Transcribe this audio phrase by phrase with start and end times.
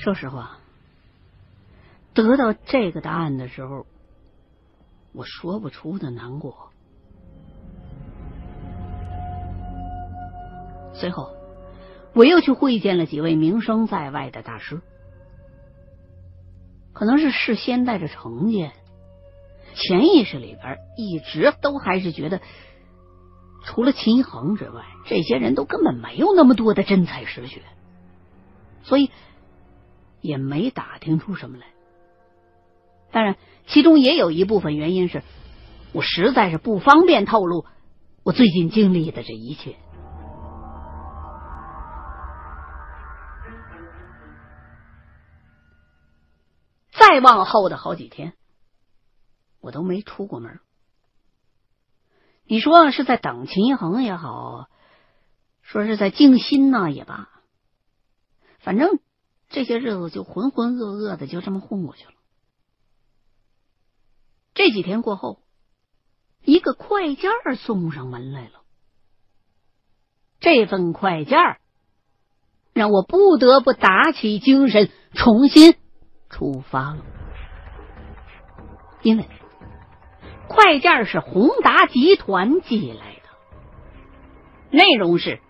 [0.00, 0.56] 说实话，
[2.14, 3.84] 得到这个答案的时候，
[5.12, 6.70] 我说不出的难过。
[10.94, 11.36] 随后，
[12.14, 14.80] 我又去会见了几位名声在外的大师。
[16.94, 18.72] 可能是事先带着成见，
[19.74, 22.40] 潜意识里边一直都还是觉得，
[23.66, 27.60] 除了秦恒之外，这些人都根本没有那么多的真才实学，
[28.82, 29.10] 所以
[30.20, 31.66] 也没打听出什么来。
[33.12, 35.22] 当然，其中也有一部分原因是
[35.92, 37.66] 我实在是不方便透露
[38.22, 39.76] 我最近经历的这一切。
[46.92, 48.34] 再往后的好几天，
[49.60, 50.60] 我都没出过门。
[52.44, 54.68] 你说是在等秦一恒也好，
[55.62, 57.28] 说是在静心呢也罢，
[58.58, 59.00] 反正
[59.50, 62.12] 这些日子就浑浑噩噩的就这么混过去了。
[64.54, 65.42] 这几天过后，
[66.42, 68.62] 一个快件儿送上门来了。
[70.38, 71.60] 这份快件儿
[72.72, 75.74] 让我不得不打起精神，重新。
[76.30, 77.04] 出发了，
[79.02, 79.28] 因为
[80.48, 83.28] 快件儿是宏达集团寄来的，
[84.70, 85.40] 内容是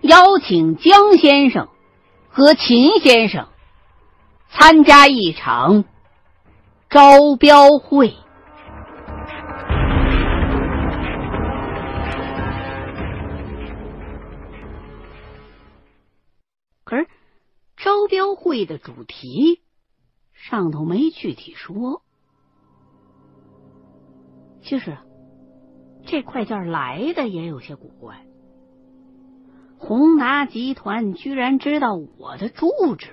[0.00, 1.68] 邀请江先生
[2.30, 3.48] 和秦先生
[4.48, 5.84] 参加一场
[6.88, 8.14] 招标会。
[16.84, 17.06] 可是。
[17.80, 19.62] 招标会的主题
[20.32, 22.02] 上头没具体说，
[24.62, 24.98] 其实
[26.04, 28.26] 这快件来的也有些古怪。
[29.78, 33.10] 宏达集团居然知道我的住址，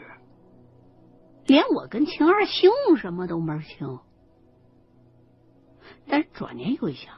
[1.45, 3.99] 连我跟秦二姓什么都门清。
[6.07, 7.15] 但是转念又一想，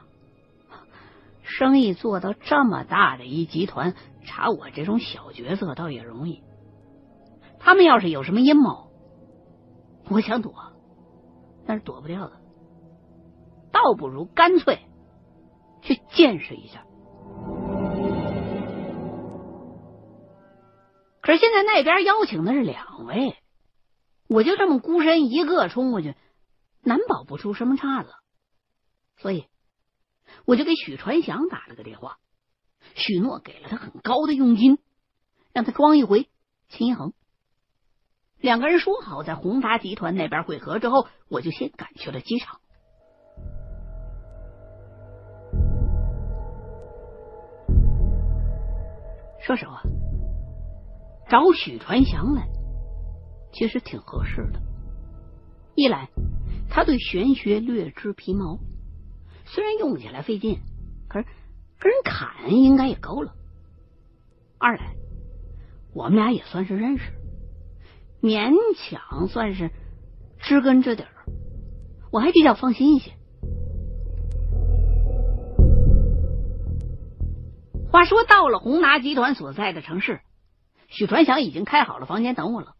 [1.42, 3.94] 生意做到这么大的一集团，
[4.24, 6.42] 查我这种小角色倒也容易。
[7.58, 8.90] 他们要是有什么阴谋，
[10.08, 10.54] 我想躲，
[11.66, 12.38] 但是躲不掉的，
[13.72, 14.78] 倒不如干脆
[15.82, 16.84] 去见识一下。
[21.28, 23.36] 可是现在那边邀请的是两位，
[24.28, 26.14] 我就这么孤身一个冲过去，
[26.80, 28.14] 难保不出什么岔子。
[29.18, 29.44] 所以，
[30.46, 32.16] 我就给许传祥打了个电话，
[32.94, 34.78] 许诺给了他很高的佣金，
[35.52, 36.30] 让他装一回
[36.70, 37.12] 秦一恒。
[38.38, 42.58] 两个人说好在宏达集团那边会合之后，我就先赶去了机场。
[49.46, 49.82] 说实话，
[51.28, 52.48] 找许传祥来
[53.52, 54.60] 其实挺合适的。
[55.74, 56.08] 一来，
[56.70, 58.58] 他对玄学略知皮毛，
[59.44, 60.58] 虽然用起来费劲，
[61.08, 61.26] 可是
[61.78, 63.32] 跟人砍应该也够了。
[64.58, 64.96] 二来，
[65.94, 67.12] 我们俩也算是认识。
[68.20, 69.70] 勉强算是
[70.38, 71.30] 知根知底儿，
[72.10, 73.12] 我还比较放心一些。
[77.90, 80.20] 话说到了宏达集团所在的城市，
[80.88, 82.74] 许传祥已经开好了房间等我了。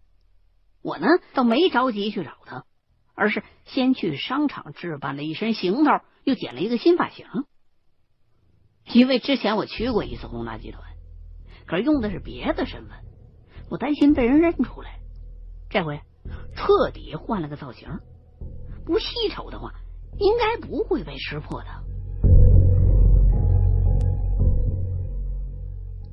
[0.82, 2.64] 我呢，倒没着急去找他，
[3.14, 5.90] 而是先去商场置办了一身行头，
[6.24, 7.26] 又剪了一个新发型。
[8.92, 10.82] 因为之前我去过一次宏达集团，
[11.66, 12.96] 可是用的是别的身份，
[13.70, 14.98] 我担心被人认出来。
[15.68, 16.00] 这回
[16.56, 17.88] 彻底换了个造型，
[18.86, 19.74] 不细瞅的话，
[20.18, 21.68] 应该不会被识破的。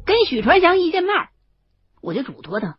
[0.06, 1.14] 跟许传祥一见面，
[2.06, 2.78] 我就嘱托他：“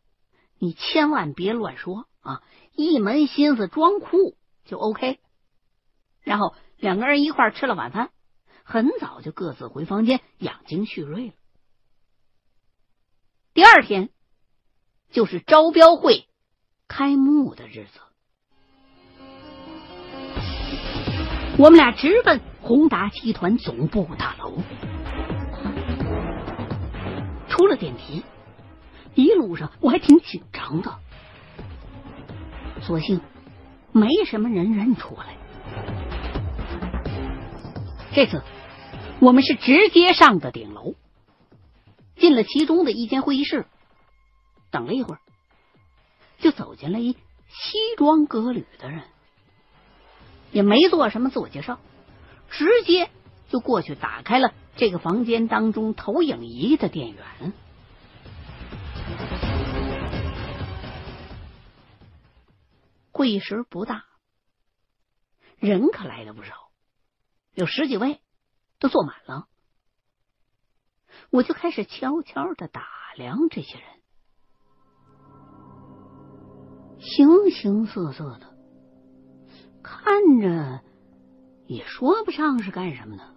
[0.59, 2.43] 你千万别乱说啊，
[2.75, 5.19] 一门心思装酷就 OK。”
[6.23, 8.11] 然后两个人一块吃了晚饭，
[8.63, 11.33] 很早就各自回房间养精蓄锐了。
[13.53, 14.11] 第二天
[15.11, 16.29] 就是招标会。
[16.89, 17.99] 开幕的日子，
[21.59, 24.57] 我们俩直奔宏达集团总部大楼。
[27.49, 28.23] 出了电梯，
[29.17, 30.99] 一路上我还挺紧张的，
[32.83, 33.21] 所幸
[33.91, 35.37] 没什么人认出来。
[38.13, 38.43] 这次
[39.19, 40.95] 我们是直接上的顶楼，
[42.17, 43.67] 进了其中的一间会议室，
[44.71, 45.21] 等了一会儿。
[46.39, 49.01] 就走进了一西装革履的人，
[50.53, 51.79] 也没做什么自我介绍，
[52.51, 53.09] 直接
[53.49, 57.55] 就过去打开了这个房间当中投影仪的电源。
[63.17, 64.05] 会议室不大，
[65.57, 66.53] 人可来的不少，
[67.55, 68.21] 有十几位，
[68.79, 69.49] 都坐满了。
[71.31, 72.87] 我就开始悄悄的打
[73.17, 73.89] 量这些人，
[76.99, 78.55] 形形色色的，
[79.83, 80.83] 看着
[81.67, 83.35] 也说不上是干什么的。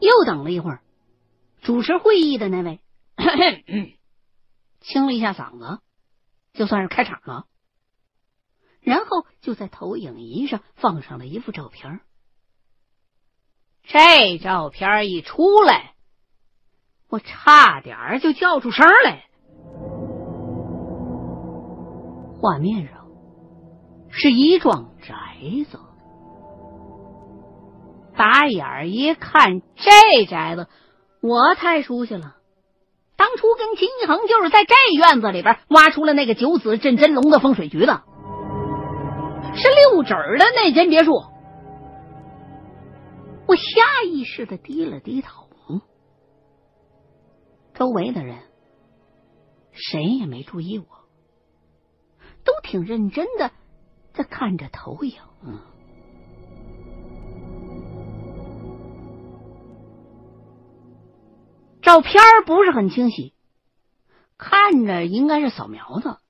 [0.00, 0.82] 又等了一会儿，
[1.62, 2.80] 主持会议的那位
[4.80, 5.80] 清了一下嗓子，
[6.52, 7.46] 就算是开场了。
[8.80, 12.00] 然后就在投影仪上放上了一幅照片。
[13.82, 15.94] 这照片一出来，
[17.08, 19.26] 我差点就叫出声来。
[22.40, 23.08] 画面上
[24.08, 25.14] 是一幢宅
[25.70, 25.78] 子。
[28.16, 30.68] 打眼一看，这宅子
[31.20, 32.36] 我太熟悉了。
[33.20, 38.02] 当初跟秦一恒就是在这院子里边挖出了那个九子镇真龙的风水局的，
[39.54, 41.22] 是六指的那间别墅。
[43.46, 43.62] 我下
[44.06, 45.50] 意识的低了低头，
[47.74, 48.38] 周围的人
[49.72, 50.86] 谁也没注意我，
[52.42, 53.50] 都挺认真的
[54.14, 55.12] 在看着投影。
[61.90, 63.34] 照片不是很清晰，
[64.38, 66.20] 看着应该是扫描的，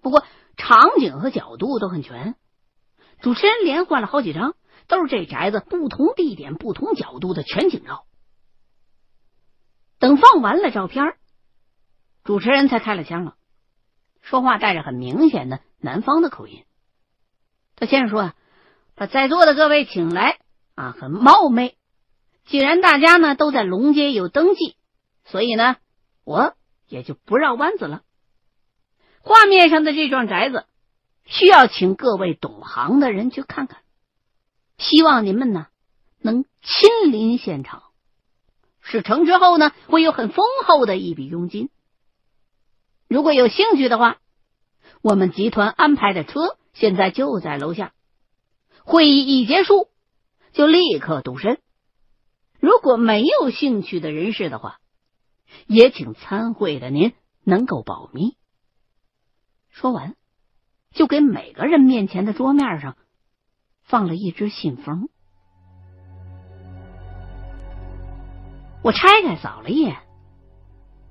[0.00, 0.22] 不过
[0.56, 2.36] 场景和角度都很全。
[3.20, 4.54] 主持人连换了好几张，
[4.86, 8.04] 都是这宅子不同地点、不同角度的全景照。
[9.98, 11.16] 等放完了照片，
[12.22, 13.34] 主持人才开了腔了，
[14.22, 16.64] 说话带着很明显的南方的口音。
[17.74, 18.34] 他先是说啊，
[18.94, 20.38] 把在座的各位请来
[20.76, 21.77] 啊，很冒昧。
[22.48, 24.74] 既然大家呢都在龙街有登记，
[25.26, 25.76] 所以呢
[26.24, 26.54] 我
[26.88, 28.02] 也就不绕弯子了。
[29.20, 30.64] 画面上的这幢宅子
[31.26, 33.82] 需要请各位懂行的人去看看，
[34.78, 35.66] 希望你们呢
[36.20, 37.82] 能亲临现场。
[38.80, 41.68] 事成之后呢会有很丰厚的一笔佣金。
[43.08, 44.16] 如果有兴趣的话，
[45.02, 47.92] 我们集团安排的车现在就在楼下。
[48.84, 49.90] 会议一结束
[50.52, 51.60] 就立刻动身。
[52.60, 54.78] 如果没有兴趣的人士的话，
[55.66, 57.14] 也请参会的您
[57.44, 58.36] 能够保密。
[59.70, 60.16] 说完，
[60.90, 62.96] 就给每个人面前的桌面上
[63.82, 65.08] 放了一只信封。
[68.82, 69.96] 我拆开扫了一眼，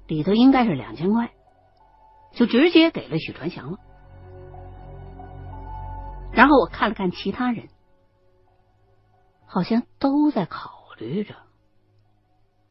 [0.07, 1.31] 里头应该是两千块，
[2.33, 3.77] 就直接给了许传祥了。
[6.33, 7.69] 然后我看了看其他人，
[9.45, 10.76] 好像都在考。
[10.97, 11.35] 捋着，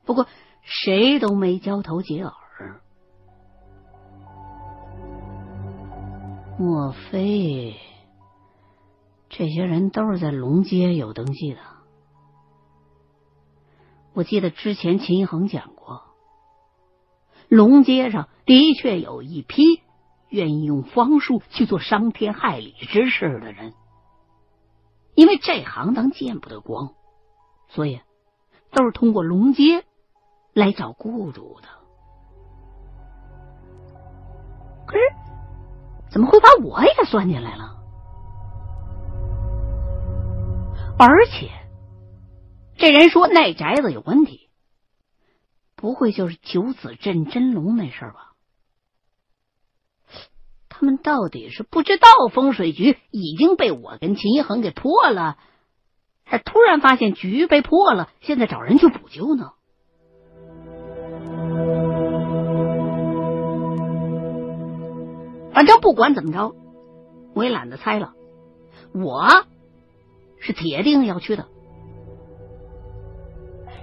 [0.05, 0.27] 不过
[0.63, 2.81] 谁都没交头接耳。
[6.59, 7.77] 莫非
[9.29, 11.61] 这些人都是在龙街有登记的？
[14.15, 16.03] 我记得之前秦一恒讲过，
[17.49, 19.83] 龙街上的确有一批
[20.31, 23.75] 愿意用方术去做伤天害理之事的人，
[25.15, 26.95] 因为这行当见不得光，
[27.69, 28.01] 所以。
[28.77, 29.87] 都是通过龙街
[30.53, 31.69] 来找雇主的，
[34.87, 35.03] 可是
[36.11, 37.79] 怎么会把我也算进来了？
[40.99, 41.51] 而且
[42.77, 44.51] 这人说那宅子有问题，
[45.75, 48.35] 不会就是九子镇真龙那事儿吧？
[50.69, 55.39] 他们到底是不知道风水局已经被我跟秦一恒给破了？
[56.29, 59.53] 还突然发现局被破了，现在找人去补救呢。
[65.53, 66.55] 反正不管怎么着，
[67.33, 68.13] 我也懒得猜了。
[68.93, 69.29] 我
[70.41, 71.47] 是铁定要去的。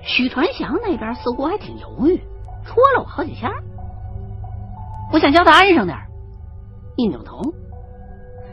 [0.03, 2.17] 许传祥那边似乎还挺犹豫，
[2.65, 3.53] 戳了我好几下。
[5.13, 5.97] 我想叫他安上点
[6.97, 7.41] 一扭头，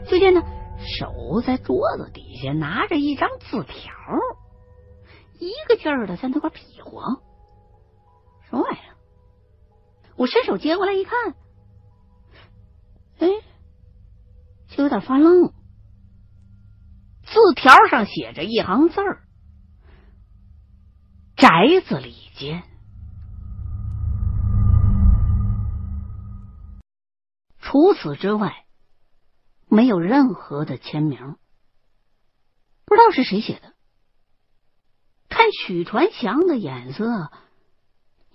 [0.07, 0.41] 就见他。
[0.85, 3.93] 手在桌子底下拿着一张字条，
[5.39, 7.03] 一个劲儿的在那块比划。
[8.49, 8.95] 什么玩意儿？
[10.15, 11.35] 我伸手接过来一看，
[13.19, 13.27] 哎，
[14.69, 15.53] 就有点发愣。
[17.23, 19.23] 字条上写着一行字儿
[21.37, 21.49] ：“宅
[21.87, 22.63] 子里间。”
[27.59, 28.65] 除此之外。
[29.73, 31.37] 没有任何的签名，
[32.83, 33.73] 不知道是谁写的。
[35.29, 37.31] 看许传祥的眼色，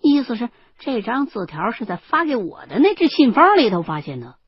[0.01, 4.39] 意思是这张字条是在发给我的那只信封里头发现的，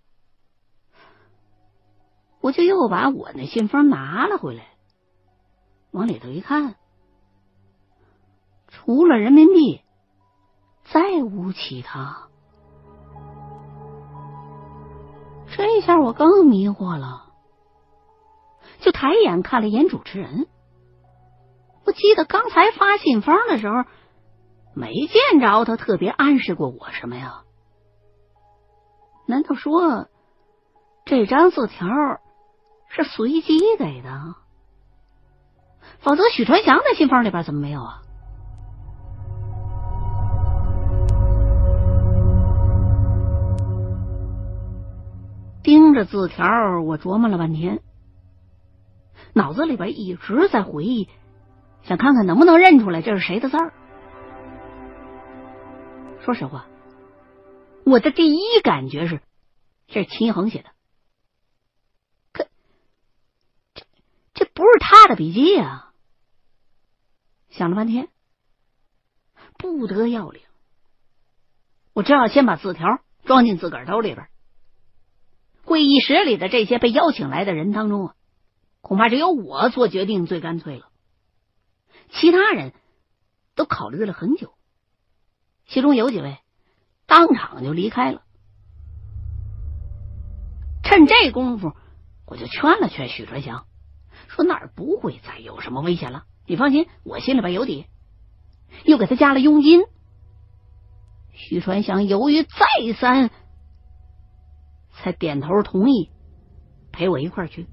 [2.40, 4.68] 我就又把我那信封拿了回来，
[5.90, 6.76] 往里头一看，
[8.68, 9.82] 除了人民币，
[10.84, 12.27] 再无其他。
[15.58, 17.32] 这下我更迷惑了，
[18.80, 20.46] 就抬眼看了眼主持人。
[21.84, 23.84] 我记得刚才发信封的时候。
[24.74, 27.42] 没见着他特别暗示过我什么呀？
[29.26, 30.06] 难道说
[31.04, 31.88] 这张字条
[32.88, 34.36] 是随机给的？
[35.98, 38.02] 否则许传祥的信封里边怎么没有啊？
[45.98, 46.46] 着字条，
[46.82, 47.82] 我琢磨了半天，
[49.34, 51.08] 脑子里边一直在回忆，
[51.82, 53.72] 想看看能不能认出来这是谁的字儿。
[56.20, 56.66] 说实话，
[57.84, 59.20] 我的第一感觉是
[59.88, 60.70] 这是秦一恒写的，
[62.32, 62.46] 可
[63.74, 63.84] 这
[64.34, 65.92] 这不是他的笔记啊！
[67.50, 68.08] 想了半天，
[69.58, 70.42] 不得要领，
[71.92, 74.28] 我只好先把字条装进自个儿兜里边。
[75.68, 78.14] 会议室里的这些被邀请来的人当中啊，
[78.80, 80.88] 恐怕只有我做决定最干脆了，
[82.08, 82.72] 其他人
[83.54, 84.54] 都考虑了很久。
[85.66, 86.38] 其中有几位
[87.06, 88.22] 当场就离开了。
[90.82, 91.74] 趁这功夫，
[92.26, 93.66] 我就劝了劝许传祥，
[94.28, 97.84] 说那儿不会再有什么危险了，你放心，我心里边有底。
[98.84, 99.82] 又给他加了佣金。
[101.34, 102.48] 许传祥犹豫再
[102.98, 103.30] 三，
[105.08, 106.10] 才点头同意
[106.92, 107.66] 陪我一块儿去。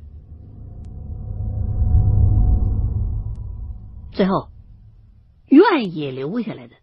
[4.13, 4.49] 最后，
[5.47, 6.75] 愿意留下来的。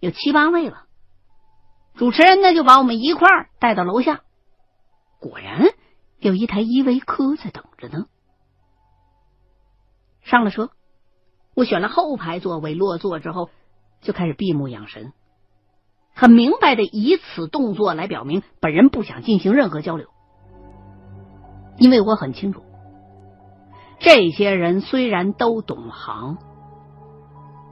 [0.00, 0.86] 有七八位了，
[1.94, 4.22] 主持人呢就把我们一块儿带到楼下，
[5.20, 5.66] 果然
[6.18, 8.06] 有一台依维柯在等着呢。
[10.22, 10.70] 上了车，
[11.54, 13.50] 我选了后排座位，落座之后
[14.00, 15.12] 就开始闭目养神，
[16.20, 20.08] 很明白的以此动作来表明本人不想进行任何交流，
[21.78, 22.60] 因为我很清楚，
[24.00, 26.36] 这些人虽然都懂行，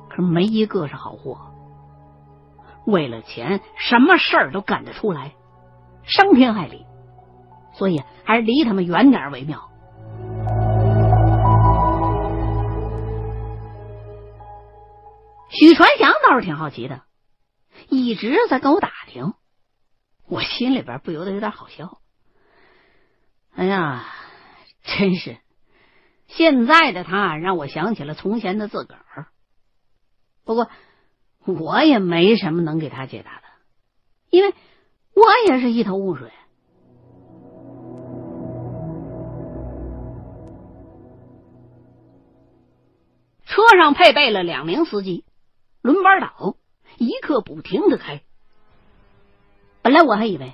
[0.09, 1.37] 可没一个是好货。
[2.87, 5.35] 为了钱，什么事儿都干得出来，
[6.05, 6.87] 伤天害理，
[7.75, 9.69] 所以还是离他们远点为妙。
[15.51, 17.03] 许传祥倒是挺好奇的，
[17.89, 19.35] 一直在跟我打听，
[20.27, 21.99] 我心里边不由得有点好笑。
[23.55, 24.07] 哎呀，
[24.85, 25.39] 真是
[26.27, 29.29] 现在的他让我想起了从前的自个儿。
[30.45, 30.69] 不过。
[31.47, 33.45] 我也没什么能给他解答的，
[34.29, 34.55] 因为
[35.15, 36.31] 我也是一头雾水。
[43.47, 45.25] 车上配备了两名司机，
[45.81, 46.57] 轮班倒，
[46.99, 48.23] 一刻不停的开。
[49.83, 50.53] 本来我还以为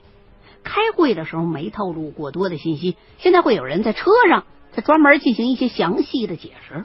[0.63, 6.85] 开会的时候没透露过多的信息，现在会有人在车上再专门进行一些详细的解释，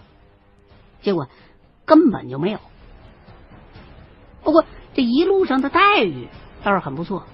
[1.01, 1.27] 结果
[1.85, 2.59] 根本就没有。
[4.43, 6.27] 不过这一路上的待遇
[6.63, 7.25] 倒是很不错，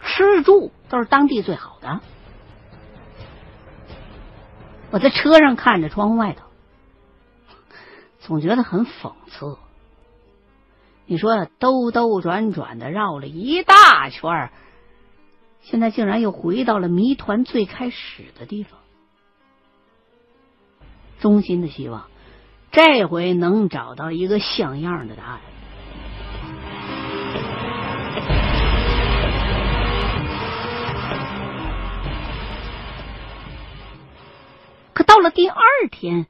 [0.00, 2.00] 吃住都是当地最好的。
[4.90, 6.44] 我在车上看着窗户外头，
[8.20, 9.56] 总觉得很讽刺。
[11.12, 14.50] 你说兜兜转转的绕了一大圈，
[15.60, 18.80] 现在竟然又回到了谜团最开始的地方。
[21.20, 22.08] 衷心的希望
[22.70, 25.40] 这回能找到一个像样的答案。
[34.94, 35.58] 可到了第二
[35.90, 36.26] 天，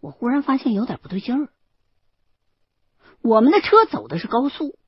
[0.00, 1.48] 我忽然发现有点不对劲儿。
[3.26, 4.78] 我们的车走的是高速，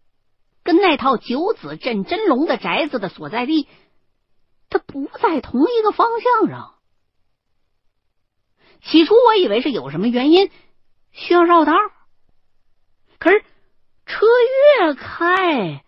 [0.63, 3.67] 跟那套九子镇真龙的宅子的所在地，
[4.71, 6.77] 它不在同一个方向上。
[8.81, 10.53] 起初我以为是有什么原因
[11.11, 11.73] 需要绕道，
[13.19, 13.43] 可是
[14.07, 14.25] 车
[14.85, 15.83] 越开，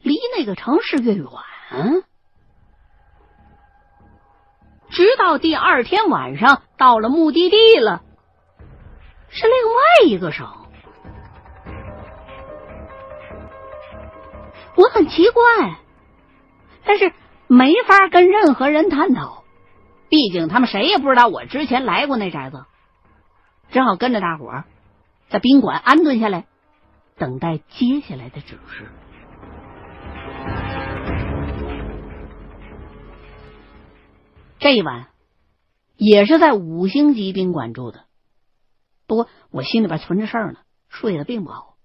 [0.00, 1.24] 离那个城市越远。
[4.90, 8.04] 直到第二天晚上到了目的地了，
[9.30, 10.67] 是另外一个省。
[14.78, 15.76] 我很奇怪，
[16.84, 17.12] 但是
[17.48, 19.42] 没法跟任何人探讨，
[20.08, 22.64] 毕竟他们谁也不知道我之前来过那宅子，
[23.70, 24.64] 只好跟着大伙儿
[25.30, 26.46] 在宾馆安顿下来，
[27.16, 28.86] 等待接下来的指示。
[34.60, 35.08] 这一晚
[35.96, 38.04] 也是在五星级宾馆住的，
[39.08, 41.77] 不过我心里边存着事儿呢，睡得并不好。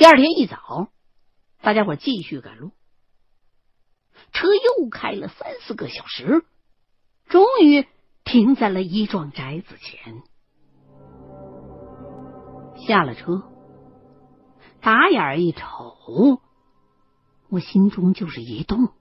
[0.00, 0.88] 第二天一早，
[1.60, 2.70] 大家伙继续赶路，
[4.32, 6.42] 车又开了三四个小时，
[7.26, 7.86] 终于
[8.24, 10.22] 停在了一幢宅子前。
[12.86, 13.42] 下了车，
[14.80, 16.40] 打眼一瞅，
[17.50, 18.94] 我心中就是一动。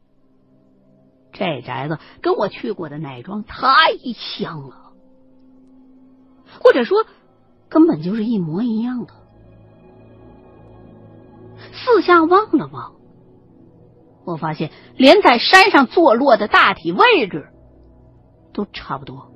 [1.31, 3.69] 这宅子跟我去过的奶庄太
[4.37, 4.91] 像了，
[6.61, 7.05] 或者说
[7.69, 9.18] 根本就是一模一样的。
[11.73, 12.95] 四下望了望，
[14.25, 17.49] 我发现连在山上坐落的大体位置
[18.53, 19.31] 都差不多。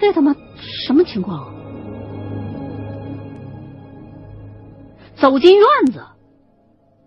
[0.00, 1.54] 这他妈什么情况啊？
[5.16, 6.04] 走进院子，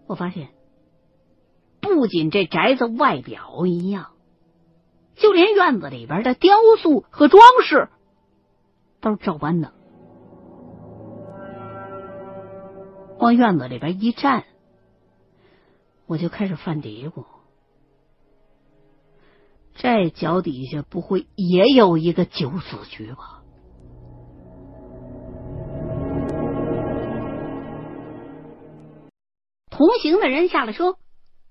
[0.07, 0.49] 我发现。
[1.79, 4.11] 不仅这宅子外表一样，
[5.15, 7.89] 就连院子里边的雕塑和装饰
[9.01, 9.73] 都是照搬的。
[13.21, 14.45] 往院子里边一站，
[16.07, 17.25] 我就开始犯嘀咕：
[19.75, 23.43] 这脚底下不会也有一个九死局吧？
[29.69, 30.97] 同行的人下了车。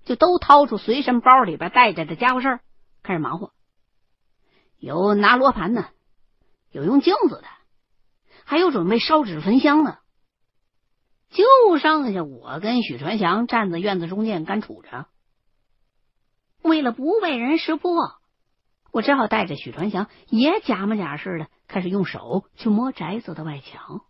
[0.03, 2.61] 就都掏出随身包里边带着的家伙事儿，
[3.03, 3.53] 开始忙活。
[4.79, 5.89] 有拿罗盘的，
[6.71, 7.43] 有用镜子的，
[8.43, 9.99] 还有准备烧纸焚香的。
[11.31, 15.07] 就剩下我跟许传祥站在院子中间干杵着。
[16.61, 17.93] 为了不被人识破，
[18.91, 24.01] 我只好带着许传祥也假模假式的开始用手去摸宅子的外墙。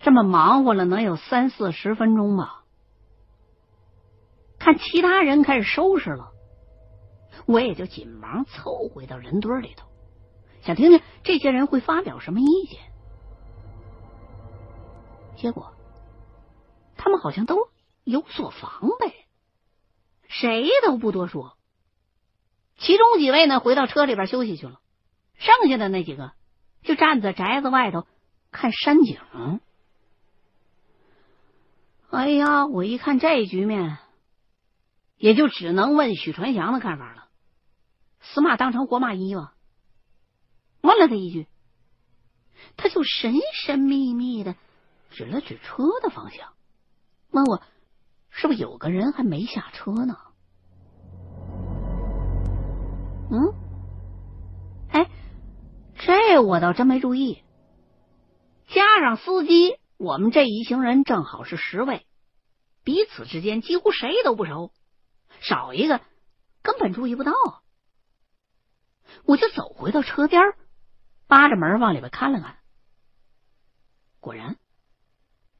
[0.00, 2.64] 这么忙活了能有三四十分钟吧，
[4.58, 6.30] 看其他人开始收拾了，
[7.46, 9.87] 我也就紧忙凑回到人堆里头，
[10.62, 12.80] 想听听这些人会发表什么意见。
[15.36, 15.72] 结果
[16.96, 17.68] 他们好像都
[18.04, 19.14] 有所防备，
[20.28, 21.56] 谁都不多说。
[22.76, 24.80] 其中几位呢，回到车里边休息去了，
[25.34, 26.32] 剩下的那几个
[26.82, 28.06] 就站在宅子外头
[28.50, 29.18] 看山景。
[32.10, 32.66] 哎呀！
[32.66, 33.98] 我一看这局面，
[35.18, 37.28] 也就只能问许传祥的看法了。
[38.20, 39.52] 死马当成活马医吧。
[40.98, 41.46] 了他一句，
[42.76, 44.56] 他就神神秘秘的
[45.10, 46.52] 指了指车的方向，
[47.30, 47.62] 问我
[48.30, 50.16] 是不是有个人还没下车呢？
[53.30, 53.54] 嗯，
[54.90, 55.10] 哎，
[55.96, 57.42] 这我倒真没注意。
[58.68, 59.76] 加上司机。
[60.00, 62.06] 我们这一行人正好是十位，
[62.84, 64.70] 彼此之间几乎谁都不熟，
[65.40, 66.00] 少一个
[66.62, 67.32] 根本注意不到。
[69.24, 70.40] 我就走回到车边，
[71.28, 72.56] 扒着门往里边看了看，
[74.18, 74.56] 果然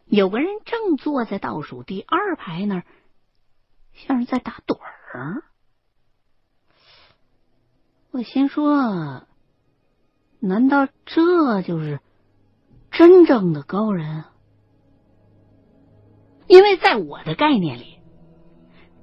[0.06, 2.84] 有个人正坐在倒数第二排那儿，
[3.92, 5.44] 像是在打盹儿。
[8.10, 9.26] 我心说，
[10.40, 12.00] 难道这就是？
[12.90, 14.24] 真正的高人，
[16.48, 18.00] 因为在我的概念里，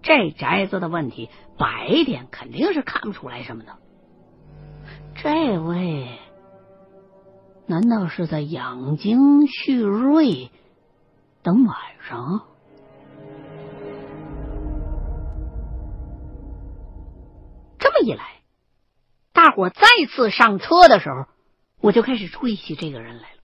[0.01, 3.78] 这宅子的问题白天肯定是看不出来什么的。
[5.15, 6.19] 这位
[7.67, 10.51] 难道是在养精蓄锐，
[11.41, 11.75] 等晚
[12.08, 12.47] 上？
[17.80, 18.43] 这么一来，
[19.34, 21.25] 大伙再次上车的时候，
[21.80, 23.39] 我就开始注意起这个人来了。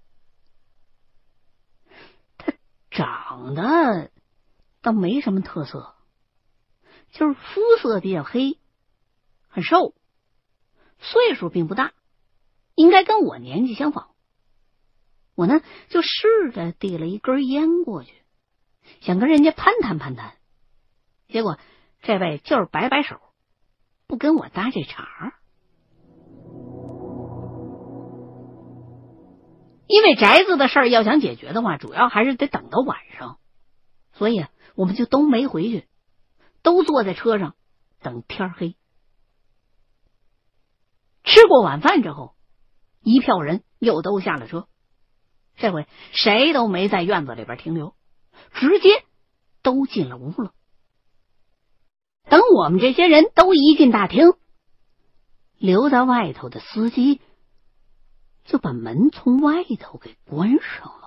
[2.38, 2.54] 他
[2.92, 4.12] 长得
[4.84, 5.96] 倒没什么特色，
[7.12, 8.60] 就是肤色比较黑，
[9.48, 9.96] 很瘦，
[11.00, 11.94] 岁数并不大，
[12.76, 14.11] 应该跟我年纪相仿。
[15.42, 18.14] 我呢就试着递了一根烟过去，
[19.00, 20.36] 想跟人家攀谈攀谈，
[21.30, 21.58] 结果
[22.04, 23.20] 这位就是摆摆手，
[24.06, 25.34] 不跟我搭这茬。
[29.88, 33.40] 因为宅子的事儿要想解决的话，主要还是得等到晚上，
[34.14, 35.88] 所以，我们就都没回去，
[36.62, 37.56] 都坐在车上
[38.00, 38.76] 等天黑。
[41.24, 42.36] 吃过晚饭之后，
[43.02, 44.68] 一票人又都下了车，
[45.58, 47.94] 这回谁都没在院子里边停留，
[48.54, 49.04] 直接
[49.62, 50.54] 都进了屋了。
[52.30, 54.34] 等我们这些人都一进大厅，
[55.58, 57.20] 留在外头的司机
[58.46, 61.01] 就把门从外头给关上了